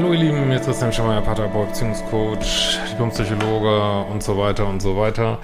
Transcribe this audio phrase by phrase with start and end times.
[0.00, 4.96] Hallo ihr Lieben, jetzt ist schon mal Paterboy, Beziehungscoach, Diplompsychologe und so weiter und so
[4.96, 5.40] weiter.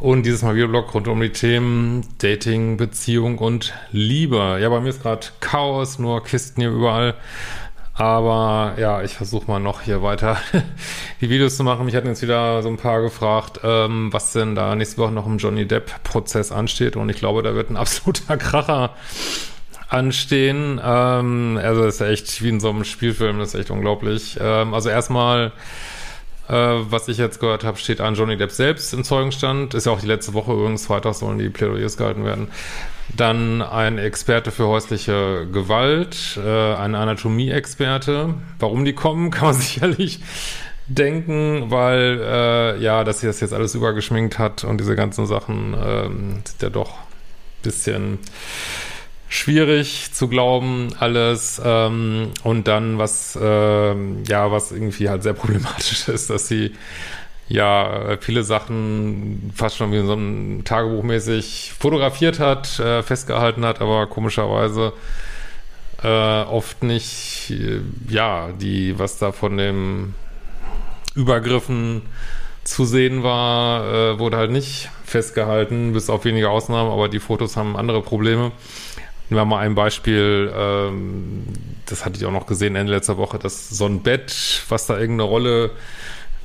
[0.00, 4.56] Und dieses Mal Videoblog rund um die Themen Dating, Beziehung und Liebe.
[4.62, 7.16] Ja, bei mir ist gerade Chaos, nur Kisten hier überall.
[7.92, 10.38] Aber ja, ich versuche mal noch hier weiter
[11.20, 11.84] die Videos zu machen.
[11.84, 15.26] Mich hatten jetzt wieder so ein paar gefragt, ähm, was denn da nächste Woche noch
[15.26, 16.96] im Johnny Depp-Prozess ansteht.
[16.96, 18.94] Und ich glaube, da wird ein absoluter Kracher
[19.92, 20.80] anstehen.
[20.82, 24.38] Ähm, also ist echt wie in so einem Spielfilm, das ist echt unglaublich.
[24.40, 25.52] Ähm, also erstmal,
[26.48, 29.74] äh, was ich jetzt gehört habe, steht an Johnny Depp selbst im Zeugenstand.
[29.74, 32.48] Ist ja auch die letzte Woche übrigens, Freitag sollen die Plädoyers gehalten werden.
[33.14, 38.34] Dann ein Experte für häusliche Gewalt, äh, ein Anatomie-Experte.
[38.58, 40.20] Warum die kommen, kann man sicherlich
[40.88, 45.74] denken, weil äh, ja, dass sie das jetzt alles übergeschminkt hat und diese ganzen Sachen
[45.74, 46.98] ähm, sind ja doch
[47.62, 48.18] bisschen
[49.32, 51.60] schwierig zu glauben, alles.
[51.64, 56.72] Ähm, und dann, was, ähm, ja, was irgendwie halt sehr problematisch ist, dass sie
[57.48, 63.80] ja viele Sachen fast schon wie so einem Tagebuch mäßig fotografiert hat, äh, festgehalten hat,
[63.80, 64.92] aber komischerweise
[66.02, 70.14] äh, oft nicht, äh, ja, die, was da von dem
[71.14, 72.02] Übergriffen
[72.64, 77.56] zu sehen war, äh, wurde halt nicht festgehalten, bis auf wenige Ausnahmen, aber die Fotos
[77.56, 78.52] haben andere Probleme.
[79.28, 81.44] Nehmen wir mal ein Beispiel, ähm,
[81.86, 84.98] das hatte ich auch noch gesehen Ende letzter Woche, dass so ein Bett, was da
[84.98, 85.70] irgendeine Rolle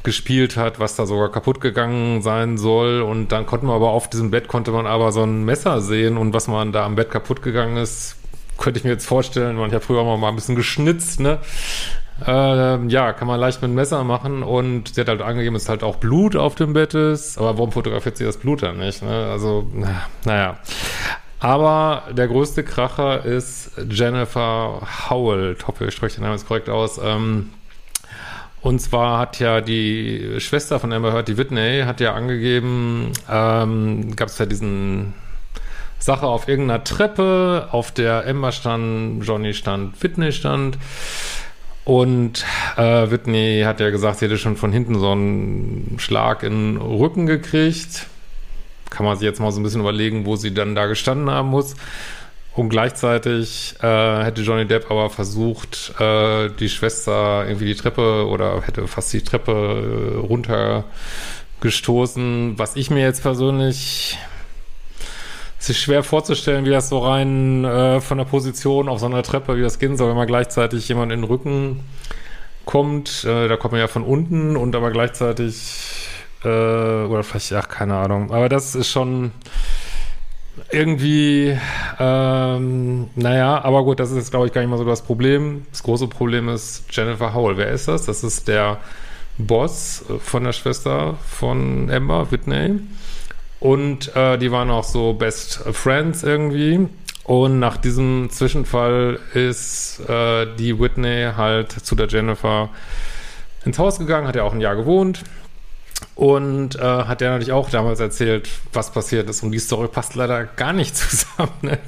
[0.03, 3.01] gespielt hat, was da sogar kaputt gegangen sein soll.
[3.01, 6.17] Und dann konnte man aber auf diesem Bett konnte man aber so ein Messer sehen
[6.17, 8.15] und was man da am Bett kaputt gegangen ist,
[8.57, 11.39] könnte ich mir jetzt vorstellen, man hat früher mal ein bisschen geschnitzt, ne?
[12.25, 15.69] Äh, ja, kann man leicht mit einem Messer machen und sie hat halt angegeben, dass
[15.69, 17.37] halt auch Blut auf dem Bett ist.
[17.37, 19.03] Aber warum fotografiert sie das Blut dann nicht?
[19.03, 19.29] Ne?
[19.29, 19.69] Also,
[20.25, 20.57] naja.
[21.39, 25.55] Aber der größte Kracher ist Jennifer Howell.
[25.57, 26.99] Ich hoffe, ich spreche den Namen jetzt korrekt aus.
[27.03, 27.51] Ähm,
[28.61, 34.15] und zwar hat ja die Schwester von Amber Heard, die Whitney, hat ja angegeben, ähm,
[34.15, 35.13] gab es ja diesen
[35.99, 40.77] Sache auf irgendeiner Treppe, auf der Amber stand, Johnny stand, Whitney stand.
[41.85, 46.73] Und äh, Whitney hat ja gesagt, sie hätte schon von hinten so einen Schlag in
[46.75, 48.07] den Rücken gekriegt
[48.89, 51.49] kann man sich jetzt mal so ein bisschen überlegen, wo sie dann da gestanden haben
[51.49, 51.75] muss.
[52.55, 58.63] Und gleichzeitig äh, hätte Johnny Depp aber versucht, äh, die Schwester irgendwie die Treppe oder
[58.63, 62.57] hätte fast die Treppe äh, runtergestoßen.
[62.57, 64.17] Was ich mir jetzt persönlich
[65.59, 69.57] es schwer vorzustellen, wie das so rein äh, von der Position auf so einer Treppe,
[69.57, 71.81] wie das gehen soll, wenn man gleichzeitig jemand in den Rücken
[72.65, 73.23] kommt.
[73.23, 75.86] Äh, da kommt man ja von unten und aber gleichzeitig
[76.43, 78.31] äh, oder vielleicht, ach, keine Ahnung.
[78.31, 79.31] Aber das ist schon
[80.71, 81.57] irgendwie,
[81.99, 85.65] ähm, naja, aber gut, das ist, glaube ich, gar nicht mal so das Problem.
[85.71, 87.57] Das große Problem ist Jennifer Howell.
[87.57, 88.05] Wer ist das?
[88.05, 88.79] Das ist der
[89.37, 92.79] Boss von der Schwester von Amber, Whitney.
[93.59, 96.87] Und äh, die waren auch so Best Friends irgendwie.
[97.23, 102.69] Und nach diesem Zwischenfall ist äh, die Whitney halt zu der Jennifer
[103.65, 105.23] ins Haus gegangen, hat ja auch ein Jahr gewohnt.
[106.15, 109.43] Und äh, hat er natürlich auch damals erzählt, was passiert ist.
[109.43, 111.51] Und die Story passt leider gar nicht zusammen.
[111.61, 111.79] Ne?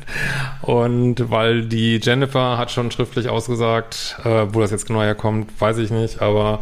[0.62, 5.80] Und weil die Jennifer hat schon schriftlich ausgesagt, äh, wo das jetzt genau herkommt, weiß
[5.80, 6.22] ich nicht.
[6.22, 6.60] Aber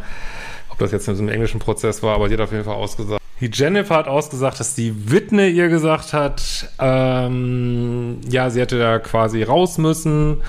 [0.70, 2.76] ob das jetzt in so einem englischen Prozess war, aber die hat auf jeden Fall
[2.76, 3.22] ausgesagt.
[3.40, 8.98] Die Jennifer hat ausgesagt, dass die Whitney ihr gesagt hat, ähm, ja, sie hätte da
[8.98, 10.42] quasi raus müssen.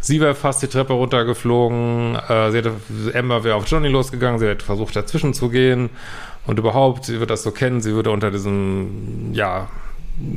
[0.00, 2.16] Sie wäre fast die Treppe runtergeflogen.
[2.28, 2.72] Äh, sie hätte,
[3.14, 4.38] Amber wäre auf Johnny losgegangen.
[4.38, 5.90] Sie hätte versucht, dazwischen zu gehen.
[6.46, 9.68] Und überhaupt, sie wird das so kennen, sie würde unter diesen, ja,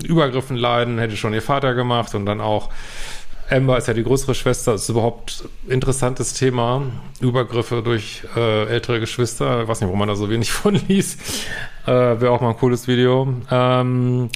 [0.04, 2.70] Übergriffen leiden, hätte schon ihr Vater gemacht und dann auch
[3.52, 6.84] Amber ist ja die größere Schwester, ist überhaupt interessantes Thema.
[7.20, 9.64] Übergriffe durch äh, ältere Geschwister.
[9.64, 11.20] Ich weiß nicht, warum man da so wenig von liest.
[11.86, 13.28] Äh, Wäre auch mal ein cooles Video.
[13.52, 14.30] Ähm,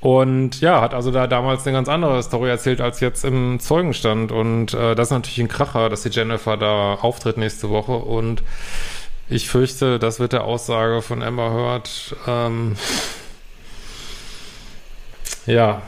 [0.00, 4.32] und ja, hat also da damals eine ganz andere Story erzählt als jetzt im Zeugenstand.
[4.32, 8.42] Und äh, das ist natürlich ein Kracher, dass die Jennifer da auftritt nächste Woche und
[9.28, 12.76] ich fürchte, das wird der Aussage von Amber Heard ähm,
[15.46, 15.82] ja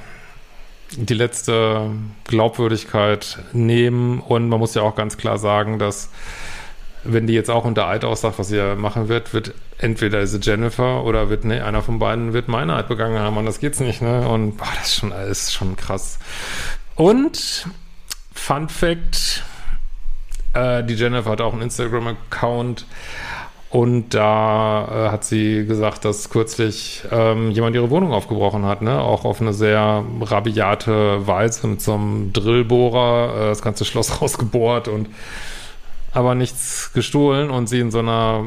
[0.93, 1.91] die letzte
[2.25, 4.21] Glaubwürdigkeit nehmen.
[4.21, 6.11] Und man muss ja auch ganz klar sagen, dass
[7.05, 11.05] wenn die jetzt auch unter Eid aussagt, was sie machen wird, wird entweder diese Jennifer
[11.05, 14.29] oder wird, ne, einer von beiden wird Meinheit begangen haben und das geht's nicht, ne?
[14.29, 16.19] Und boah, das ist schon alles schon krass.
[16.97, 17.67] Und
[18.35, 19.45] Fun Fact,
[20.55, 22.87] äh, die Jennifer hat auch einen Instagram-Account
[23.71, 28.99] und da äh, hat sie gesagt, dass kürzlich ähm, jemand ihre Wohnung aufgebrochen hat, ne?
[29.01, 34.89] Auch auf eine sehr rabiate Weise mit so einem Drillbohrer äh, das ganze Schloss rausgebohrt
[34.89, 35.09] und
[36.13, 38.43] aber nichts gestohlen und sie in so einer,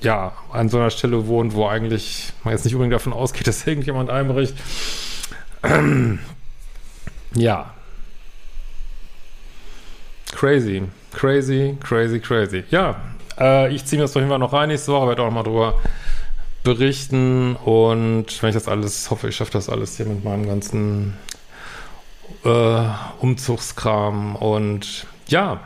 [0.00, 3.64] ja, an so einer Stelle wohnt, wo eigentlich man jetzt nicht unbedingt davon ausgeht, dass
[3.64, 4.56] irgendjemand einbricht.
[7.36, 7.74] ja.
[10.34, 10.82] Crazy,
[11.12, 12.64] crazy, crazy, crazy.
[12.70, 12.96] Ja,
[13.38, 15.34] äh, ich ziehe mir das auf jeden Fall noch rein nächste Woche, werde auch noch
[15.34, 15.80] mal drüber
[16.64, 21.14] berichten und wenn ich das alles, hoffe ich schaffe das alles hier mit meinem ganzen
[22.44, 22.84] äh,
[23.20, 25.60] Umzugskram und ja,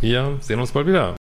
[0.00, 1.19] wir sehen uns bald wieder.